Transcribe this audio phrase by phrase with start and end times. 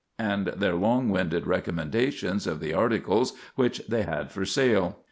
[0.17, 4.97] and their long winded recommendations of the articles which they had for sale.